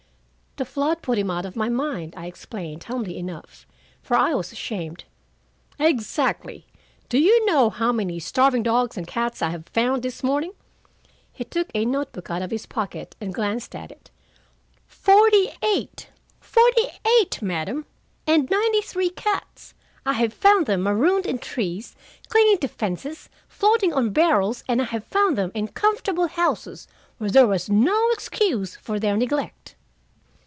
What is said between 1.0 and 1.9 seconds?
put him out of my